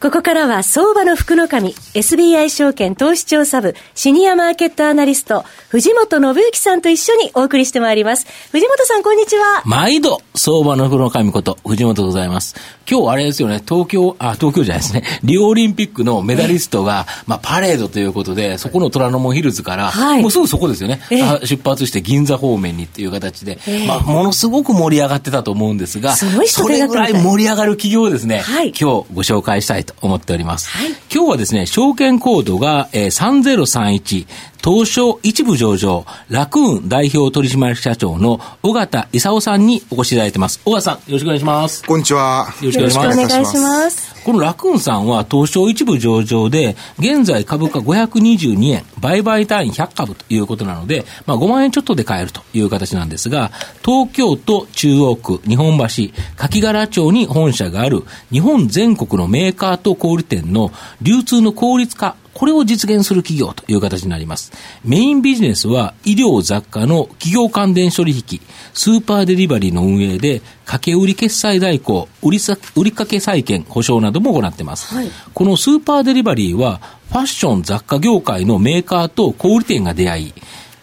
[0.00, 8.26] ここからは相場の福の神、SBI 証券投資調査部、シニアマーケットアナリスト、藤本信之さんと一緒にお送りしてまいります。
[8.50, 9.62] 藤本さん、こんにちは。
[9.66, 12.56] 毎度、相場の福の神こと、藤本でございます。
[12.90, 21.02] 今日あれですよね、東京、あ、東京じゃないですね、リオオリンピックのメダリストが、まあ、パレードということで、そこの虎ノ門ヒルズから、はい、もうすぐそこですよね、
[21.44, 30.70] 出発して銀座方面にっていう形で、まあ、ものすごく盛り上がってたと思うんですが、それぐらい盛り上がる企業をですね、はい、今日ご紹介したいと思っております。
[30.70, 34.26] はい、今日はですね、証券コードが、えー、3031、
[34.62, 40.60] 東証一部上場、ラクーン代表取締役社長の尾形勲さんにお越しいただいてます。
[40.66, 41.84] 尾形さん、よろしくお願いします。
[41.84, 42.46] こんにちは。
[42.60, 44.22] よろしくお願いします。
[44.22, 53.50] このラクーンさんは東証一部上場で、現在株価522円、売買単位100株ということなので、まあ5万円ちょっとで買えるという形なんですが、
[53.82, 60.70] 東京都中央区、日本橋、柿柄町に本社がある日本全国のメーカーと小売店の
[61.00, 64.50] 流通の効率化これを実現する企業という形になります。
[64.82, 68.40] メインビジネスは医療雑貨の企業関連取引、
[68.72, 72.38] スーパーデリバリーの運営で、掛け売り決済代行、売り
[72.76, 74.94] 売りかけ債券、保証なども行っています。
[74.94, 80.32] はい、このスーパーデリバリーは、ファッション雑貨業界のメーカーと小売店が出会い、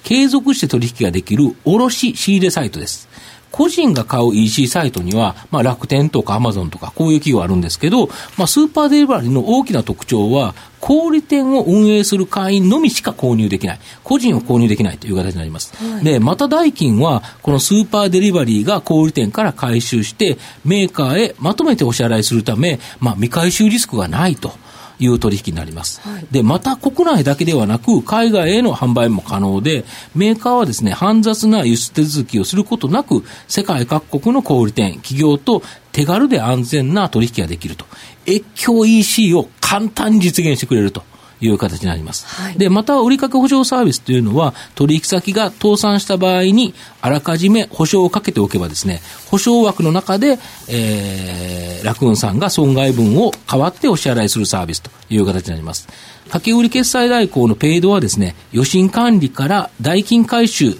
[0.03, 3.09] 継続して取引ができる卸仕入れサイトです。
[3.51, 13.79] 個人が買う EC サイトには、まあ、楽天とかアマゾンとかこういう企業あるんですけど、まあ、スーパーデリバリーの大きな特徴は、小売店を運営する会員のみしか購入できない。
[14.03, 15.73] 個人を購入できないという形になります。
[15.75, 24.53] はい、で、また代金は、このスーパーデリバリーが小売店から回収して、メーカーへまとめてお支払いするため、まあ、未回収リスクがないと。
[24.99, 26.01] いう取引になります。
[26.01, 29.85] はい、で、また国内だけではなく、海外への販売も可能で、
[30.15, 37.85] メーカーはですね、煩雑な輸出手続きをすることなく、世界各国の小売店、企業と手軽で安全な取引ができると。
[38.27, 41.03] 越境 EC を簡単に実現してくれると。
[41.41, 42.25] いう形になります。
[42.25, 55.87] はい、で、また、売掛保証サービスというのは、取引先が倒産した場合に、あらかじめ保証をかけておけばですね、保証枠の中で、えー、楽運さんが損害分を代わってお支払いするサービスという形になります。
[56.25, 60.77] 掛け売り決済代行のペイドはですね、予診管理から代金回収、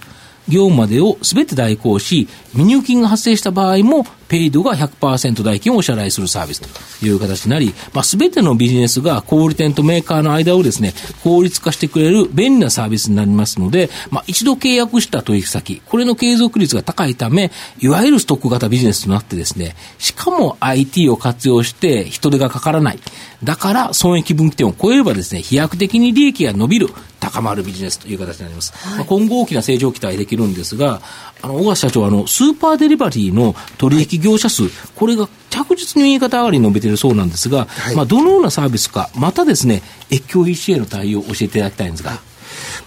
[0.47, 10.94] 業務までをすべて代行し、未入金が発生した場合も、ペイドが100%代金をお支払いするサービスという形になり、まあ、すべてのビジネスが小売店とメーカーの間をですね、
[11.24, 23.00] 効率化してくれる便利なサービスになりますので、まあ、一度契約した取引先、これの継続率が高いため、いわゆるストック型ビジネスとなってですね、しかも IT を活用して人手がかからない。
[23.44, 26.90] だから損益分岐点を超えればですね、飛躍的に利益が伸びる、
[27.29, 28.73] 高まるビジネスという形になります。
[28.73, 31.01] はい、まあ、今後大きな成長を期待できるんですが、
[31.41, 34.63] あの、小川社長、あの、スーパーデリバリーの取引業者数、
[34.95, 42.19] これが着実に右肩上がりに伸びているそうなんですが、はい、まあ、どのようなサービスか、またですね、越境 EC への対応を教えていただきたいんですが。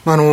[0.05, 0.25] あの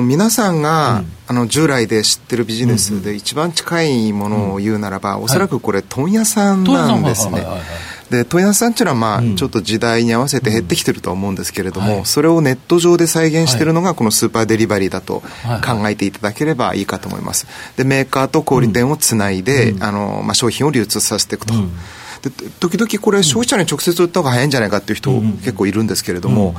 [0.00, 7.46] ー、皆さんが、うん、あの従来で知ってるビジネスで一番近いものを言うならば、うん、おそらくこれ問屋さんなんですね。
[8.10, 15.22] で問屋さんっていうのは、まあ、ちょっと時代に合わせて減ってきてると思うんですけれども、うんはい、それをネット上で再現しているのが、このスーパーデリバリーだと
[15.64, 17.46] 考えていただければいいかと思います。
[17.76, 21.54] でメーカーと小売店をつないで、あのまあ、商品を流通させていくと。
[22.30, 26.54] で時々これ消費者に直接売った方が早いんじゃないかっていう人結構いるんですけれども、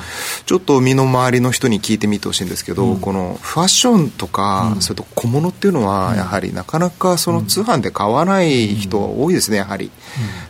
[0.45, 9.91] ちょっと身の回りの人に聞いてみてほしいんですけど、このファッションとか、それと小物っていうのはやはりなかなかその通販で買わない人多いですねやはり、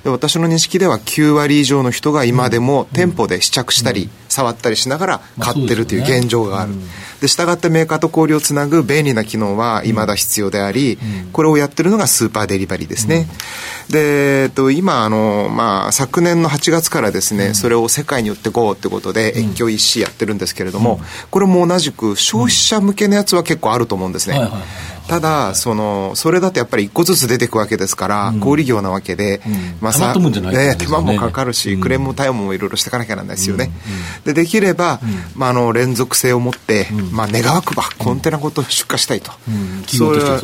[0.04, 6.74] で私の認識では9割以上の人が今でも店舗で試着したり、触ったりしながら買ってるという現状がある、
[7.22, 11.00] で従ってメーカーと交流をつなぐ便利な機能はいまだ必要であり、
[11.34, 13.28] これをやってるのがスーパーデリバリーですね、
[13.90, 21.00] で、えっと、今あの、まあ、昨年の8月からですね、それを世界に売ってこうってことで越境 EC やってるんですけれども、
[21.32, 24.40] これも同じく消費者向けのやつは結構あると思うんですね、
[25.08, 29.42] ただそのそれだとやっぱり一個ずつ出ていくわけですから、小売業なわけで、
[29.82, 33.72] まあさね、手間もかかるし、クレーム対応もいろいろしていかなきゃならないですよね、
[34.26, 35.00] でできれば、
[35.36, 39.32] まあ、あの連続性を持って、まあ、願わくばコンテナごと出荷したいと、
[39.88, 40.40] それは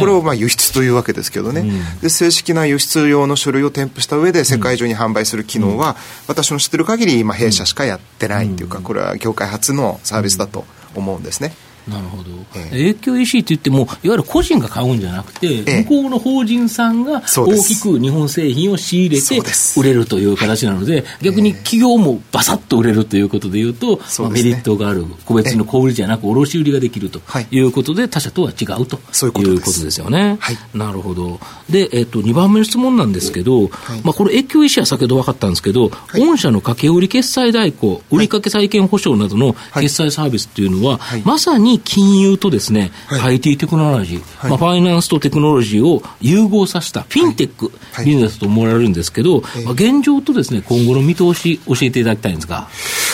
[0.00, 1.64] これをまあ輸出というわけですけどね、
[2.02, 11.52] で正式な輸出用の書類を添付した上で世界中に販売する機能は、私の知ってる限り今弊社しかやってないというか、これは業界初のサービスだと思うんですね。
[11.88, 19.42] なるほど、えー、影響 EC って言っても、いわゆる個人が買うんじゃなくて、えー、向こうの法人さんが大きく日本製品を仕入れて
[19.76, 27.20] 売れるという形なので、逆に企業もばさっと売れるということでいうと、えー、まあ、メリットがある、個別の小売りじゃなく、卸売りができると
[27.50, 27.58] い。
[27.60, 28.96] うことで、他社とは違うと
[29.42, 29.98] いうことです。
[29.98, 30.36] よね。
[30.40, 31.40] はい、なるほど。
[31.68, 52.68] で、えっ、ー、と、2番目の質問なんですけど、はい、まあ、これ、影響 EC は先ほど分かったんですけど、はい、御社の掛け売り決済代行、売掛債権保証などの決済サービスっていうのは、まさに金融とですね、はい、IT テクノロジー、はい、まあ、ファイナンスとテクノロジーを融合させたフィンテック、はい、ビジネスと思われるんですけど、まあ、現状とですね、今後の見通し、教えていただきたいんですが。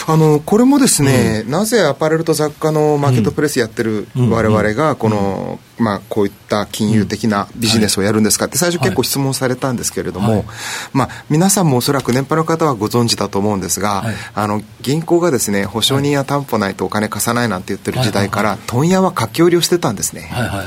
[0.07, 10.45] あの、これもですね、うん、なぜアパレルと雑貨のマーケットプレスやってる我々が、この、まあ、こういった金融的なビジネスをやるんですかって最初結構質問されたんですけれども、
[10.93, 20.23] まあ、皆さんもおそらく年配の方はご存知だと思うんですが、あの、銀行がですね、保証人や担保ないとお金貸さないなんて言ってる時代から、問屋は書き売りをしてたんですね。
[20.33, 20.67] はいはい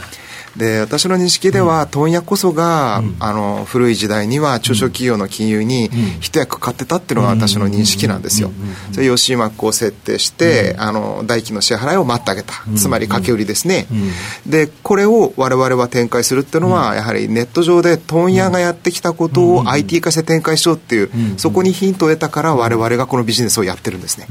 [0.58, 5.90] で私の認識では、問屋こそが、あの古い時代には中小企業の金融に
[6.20, 8.52] 一役買ってたっていうのが私の認識なんですよ。
[8.92, 13.88] それ吉井枠を設定して、あの代金の支払いを待ってあげた、つまり掛け売りですね。
[14.46, 24.28] でこれを我々は展開するっていうのは、やはりネット上で問屋がやってきたことを IT 化して展開しようっていう、そこにヒントを得たから我々がこのビジネスをやってるんですね。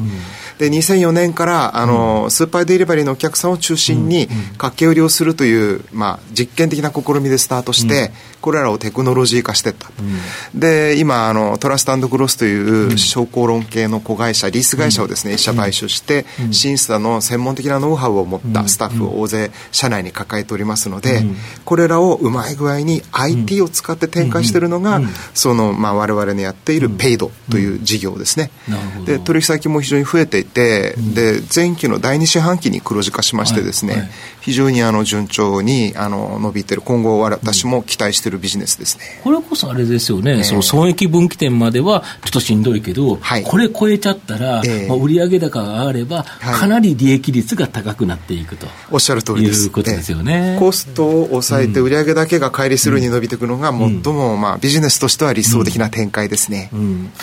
[0.58, 4.26] で2004年からあのスーパーデリバリーのお客さんを中心に
[4.58, 8.10] 掛け売りをするという、まあ、実験的な試みでスタートして、
[8.40, 21.22] これらをテクノロジー化していった、うん、で今あのトラストグロスという商工論系の子会社リース会社をですね、一社買収して、うん、審査の専門的なノウハウを持ったスタッフを大勢社内に抱えておりますので、
[21.64, 25.00] これらをうまい具合に IT を使って展開しているのが、
[25.34, 28.50] その、まあ、我々のやっているペイドという事業ですね、
[29.04, 34.10] で取引先も非常に増えていて、で前期の第2四半期に黒字化しましてですね、
[34.40, 36.82] 非常にあの順調にあの伸びてる。
[36.82, 49.66] 今後私も期待しているビジネスですね、これこそあれですよね、えー、その損益分岐点まではちょっとしんどいけど、はい、これ超えちゃったら、えー、まあ、売上高が上がれば、かなり利益率が高くなっていくと、おっしゃる通りです。
[49.66, 56.70] いうことですよね、えー、コストを抑えて売上だけが乖離するに伸びていくのが、最も、まあ、ビジネスとしては理想的な展開ですね、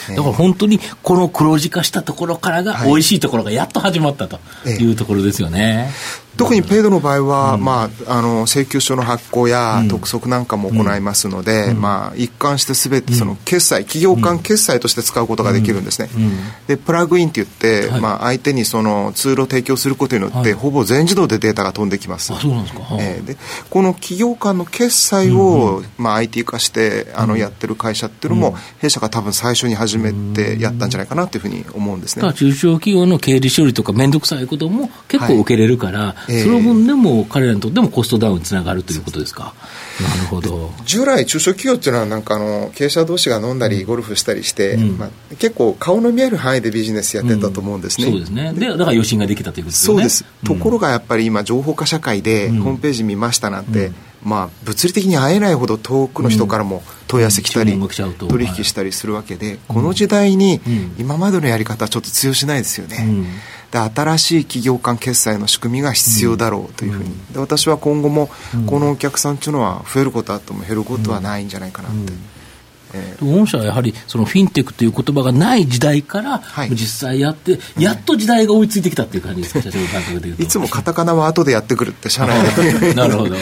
[0.10, 5.92] だから本当にこの黒字化したところからが、美味しいところがやっと始まったというところですよね。
[6.38, 16.10] 特にペイドの場合は、うん、まあ、あの請求書の発行や督促なんかも行いますので、うん、まあ、一貫してすべてその決済、企業間決済として使うことができるんですね。
[16.68, 22.34] でプラグインって言って、はい、まあ、相手にそのツールを提供することによって、はい、ほぼ全自動でデータが飛んできます。
[22.34, 23.38] あそうなんですか、えー、で
[23.70, 32.34] この企業間の決済を、まあ、IT 化してあのやってる会社っていうのも、弊社が多分最初に始めてやったんじゃないかなというふうに思うんですね。
[32.34, 39.54] 中小企業の経理処理とか面倒くさいことも結構受けれるから、はいその分でも彼らにとってもコストダウンにつながるということですか？
[40.02, 40.72] なるほど。
[40.86, 48.08] 従来、中小企業っていうのはなんかあの経営者同士が飲んだりゴルフしたりして、うん、まあ、結構顔の見える範囲でビジネスやってたと思うんですね。
[48.08, 48.54] うん、そうですね。
[48.54, 49.94] でだから余震ができたということですね。
[49.96, 53.92] そうです、ところがやっぱり今情報化社会でホームページ見ましたなんて、
[54.24, 60.62] まあ、物理的に会えないほど遠くの人からも問い合わせ来たり、取引したりするわけで、この時代に
[60.98, 63.26] 今までのやり方はちょっと通用しないですよね。
[63.74, 68.30] で新しい企業間決済の仕組みが必要だろうというふうに、で私は今後も
[68.68, 72.14] このお客さんというのは増えることあっても減ることはないんじゃないかなって。
[72.94, 80.44] えー、御社はやはりそのフィンテックという言葉がない時代から、実際やって、やっと時代が追いついてきたっていう感じですか、社長の感覚でいうと。
[80.44, 82.42] いつもカタカナは後でやってくるって、社内
[82.80, 82.94] で。
[82.96, 83.36] なるほど。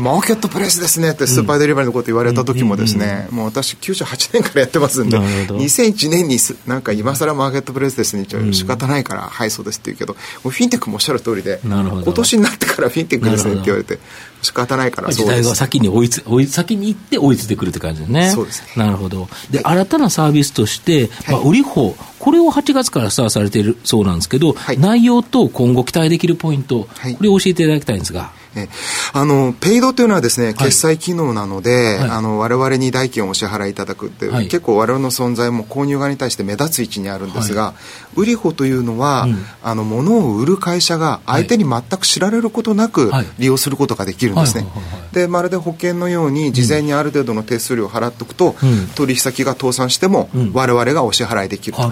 [0.00, 13.98] マーケットプレイスですねってスーパーデリバリーのこと言われた時もですね、もう私98年からやってますんで、2001年になんか今更マーケットプレイスですね、仕方ないから、はい、そうですって言うけど、フィンテックもおっしゃる通りで、今年になってからフィンテックですねって言われて、
[14.44, 18.30] 仕方ないから時代が先に追いつ追い先に行って追いついてくるって感じですね。
[18.30, 18.84] そうですね。
[18.84, 19.28] なるほど。
[19.50, 28.32] で、新たなサービスとして、まあ、売り法、これを8月からスタートされているそうなんですけど、はい、内容と今後期待できるポイント、はい、これを教えていただきたいんですが。
[28.56, 28.68] え
[29.12, 37.74] あのペイドというのはですね、決済機能なので、はい、あの我々に代金をお支払いいただくって、はい、結構我々の存在も購入側に対して目立つ位置にあるんですが、は
[38.16, 44.66] い、売り子というのは、うん、あの物を売る会社が相手に全く知られることなく利用することができるんですね。
[45.12, 51.82] でまるで保険のように事前にある程度の手数料を払っておくと、うん、取引先が倒産しても、うん、我々がお支払いできると。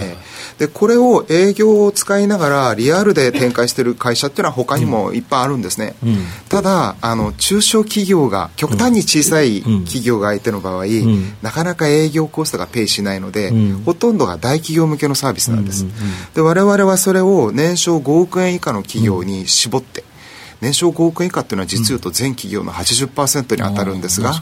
[0.00, 0.16] え
[0.58, 5.94] でこれを営業を使いながらリアルで展開している会社っていうのは他にもいっぱいあるんですね。
[6.48, 10.84] ただあの中小企業が極端に小さい企業が相手の場合、
[11.42, 13.52] なかなか営業コストがペイしないので、
[13.84, 15.86] ほとんどが大企業向けのサービスなんです、
[16.34, 20.04] で我々はそれを年商5億円以下の企業に絞って、
[20.60, 24.32] 年商5億円以下っていうのは実言うと全企業の80%に当たるんですが、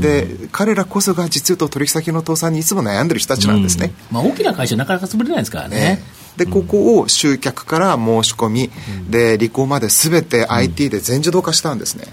[0.00, 6.02] で彼らこそが実言うと取引先の倒産にいつも悩んでる人たちなんですね、まあ、大きな会社なかなか潰れないですからね
[6.38, 8.70] でここを集客から申し込み、
[9.10, 12.04] で履行まですべて IT で全自動化したんですね、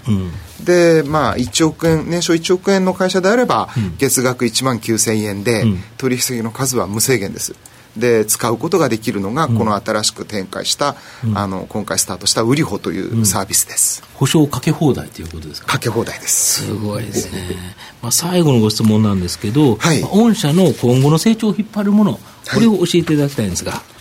[0.62, 3.68] でまあ1億円年商1億円の会社であれば、
[3.98, 5.64] 月額1万9000円で、
[5.96, 7.54] 取引先の数は無制限です。
[7.96, 15.68] で使うことができるのが、この新しく展開した、うん、あの今回スタートしたウリホというサービスです、うん、保証かけ放題ということですか？
[15.68, 16.66] かけ放題です。
[16.66, 17.56] すごいですね、
[18.02, 20.02] まあ、最後のご質問なんですけど、はい。
[20.02, 22.20] まあ、御社の今後の成長を引っ張るもの
[22.52, 23.95] これを教えていただきたいんですが、はい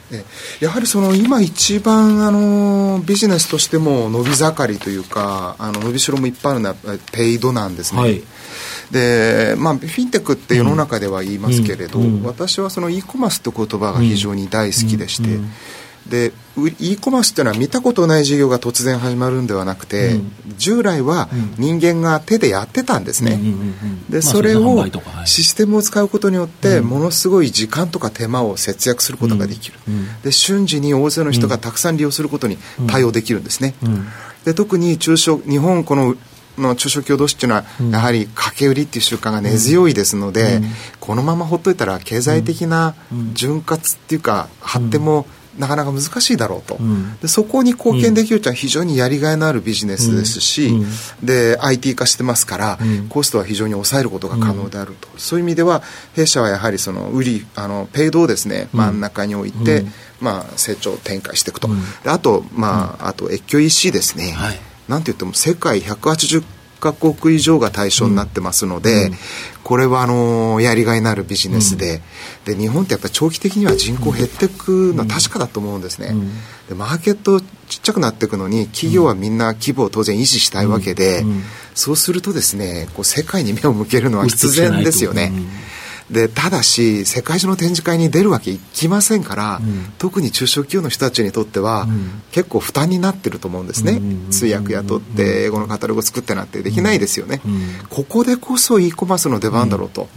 [0.59, 6.75] やはりその今一番あのビジネスとしても伸び盛りというかあの伸びしろもいっぱいあるのは
[7.11, 8.21] ペイドなんですね、はい、
[8.91, 12.05] でまあ、フィンテックって世の中では言いますけれど、うん。
[12.05, 15.39] うん、私はその e コマースって言葉が非常に大好きでして、
[16.07, 16.33] で
[16.79, 23.39] e コマースっていうのは見たことない事業が突然始まるんではなくて、うん、従来は人間が手でやってたんですね、
[24.09, 24.85] でそれを
[25.25, 29.79] システムを使うことによってものすごい時間とか手間を節約することができる、
[30.23, 32.57] で瞬時に大勢の人がたくさん利用することに
[32.87, 33.73] 対応できるんですね、
[34.45, 36.15] で特に中小日本この
[36.57, 40.61] の中小企業同士っていうのは、やはり掛け売りっていう習慣が根強いですので、
[40.99, 42.95] このままほっといたら経済的な
[43.33, 45.25] 潤滑っていうか発展も
[45.57, 55.81] なかなか難しいだろうと、うん、でそこに貢献できるというのは非常にやりがいのあるビジネスですし、うん、で IT 化してますから、うん、コストは非常に抑えることが可能であると、そういう意味では
[56.13, 58.67] 弊社はやはりその売りあのペイドをですね。
[58.73, 59.05] 真ん。
[59.05, 59.85] 中に置いて、
[60.19, 61.69] まあ、成長展開していくと、
[62.05, 66.43] あと、まあ、あと越境 EC ですね、はい、なんて言っても世界180
[66.79, 69.15] カ国以上が対象になってますので、うん、
[69.63, 72.01] これはあのやりがいのあるビジネスで。
[72.47, 76.31] うん、で日本ってやっぱり長期的には人口減っていくのは確かだと思うんですね、うん、
[76.69, 81.23] でマーケットちっちゃくなっていくのに企業はみんな規模を当然維持したいわけで、
[81.73, 85.31] そうするとですねこう世界に目を向けるのは必然ですよね。
[86.09, 97.41] でただし世界中の展示会に出るわけいきませんから、うん、特に中小企業の人たちにとっては、うん、結構負担になってると思うんですね、通訳雇って英語のカタログを作ってなってできないですよね、
[97.89, 100.07] ここでこそ e コマースの出番だろうと、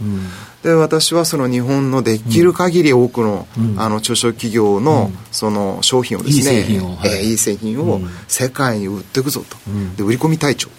[0.63, 3.47] で私はその日本のできる限り多くの,、
[3.77, 9.55] あの中小企業のその商品をですね、いい製品を,、えー、いい製品を世界に売っていくぞと、
[9.95, 10.69] で売り込み隊長、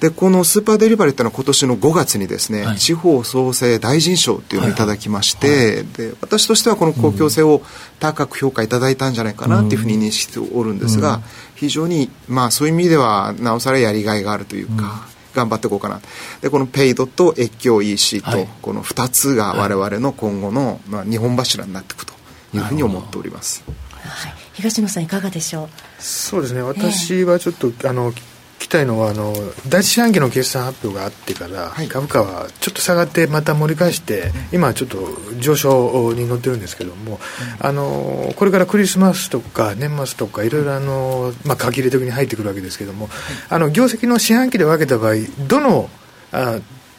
[0.00, 7.62] でこのスーパーデリバリーっていうのは今年の5月にですね、はい、地方創生大臣賞っていうのをいただきまして、で私としてはこの公共性を
[8.00, 11.22] 高く評価いただいたんじゃないかなっていうふうに認識しておるんですが、
[11.54, 15.15] 非常にまあそういう意味ではなおさらやりがいがあるというか。
[15.36, 16.00] 頑張っていこうかな。
[16.40, 22.14] でこのペイドと越境 EC と、はい、この2つが我々の今後の、まあ、日本柱になっていくと
[22.54, 23.62] いうふうに思っております、
[24.00, 25.68] はい、東野さんいかがでしょう？
[26.02, 26.62] そうですね。
[26.62, 28.12] 私はちょっと、えー、あの
[28.58, 29.34] きたいのはあの
[29.68, 34.98] 第一四半期の決算発表があってから、はい、株価はちょっと下がってまた盛り返して今ちょっと
[35.38, 37.20] 上昇に乗ってるんですけども、
[37.60, 43.08] あのこれからクリスマスとか年末とかいろいろあの、まあ、書き入れ時に入ってくるわけですけども、
[43.48, 45.14] あの業績の四半期で分けた場合
[45.46, 45.90] どの
[46.32, 46.58] あ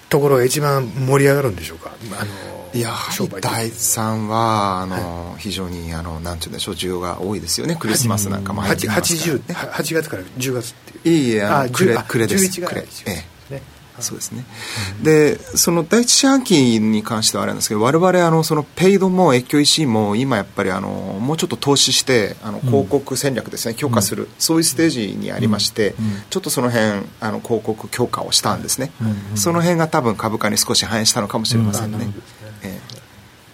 [0.10, 1.92] ところが一番盛り上がるんでしょうか？
[2.20, 2.32] あの
[2.74, 2.92] いや
[3.42, 7.76] 第3はあの、はい、非常にあのなんていうんでしょう需要が多いですよね。
[7.76, 10.76] クリスマスなんかも入ってますから、ね、8, 8月から10月
[11.08, 12.62] いういいえあの暮れ暮れです。
[12.62, 12.88] 暮れ。
[13.06, 13.38] ええ。
[14.00, 14.46] そうですね、
[15.00, 25.96] うん、でその第一四半期に関してはあれなんですけど我々あのそのペイドも越境 EC も今やっぱりあのもうちょっと投資してあの広告戦略ですね、強化する、うん、そういうステージにありまして、
[26.30, 28.92] ちょっとその辺あの広告強化をしたんですね、
[29.36, 32.14] その辺が多分株価に少し反映したのかもしれませんね。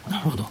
[0.10, 0.50] なるほど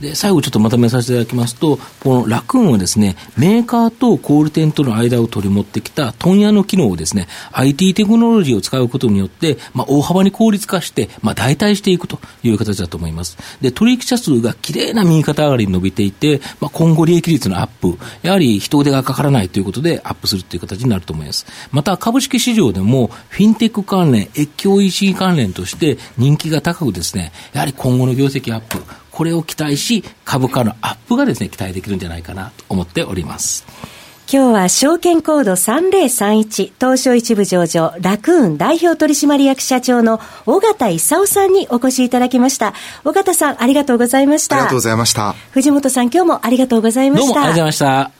[0.00, 13.36] で、最後ちょっとまとめさせていただきますと、このラクーンはですね、メーカーと小売店との間を取り持ってきた問屋の機能をですね、IT テクノロジーを使うことによって、まあ、大幅に効率化して、まあ、代替していくという形だと思います。
[13.60, 21.46] で、取引者数が綺麗な右肩上がりに伸びていて、まあ、今後利益率のアップ、やはり人手がかからないということでアップするという形になると思います。
[21.72, 28.82] また、株式市場でも、フィンテック関連、越境 EC 関連として人気が高くですね、やはり今後の業績アップ、
[29.20, 33.66] これを期待し、株価のアップがですね、期待できるんじゃないかなと思っております。
[34.32, 42.72] 今日は証券コード3031東証一部上場ラクーン代表取締役社長の尾形勲さんにお越しいただきました。
[43.04, 44.56] 尾形さんありがとうございました。
[44.56, 45.34] ありがとうございました。
[45.50, 47.26] 藤本さん今日もありがとうございました。
[47.26, 48.19] どうもありがとうございました。